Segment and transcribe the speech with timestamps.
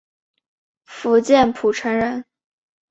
[0.85, 2.25] 福建浦城人。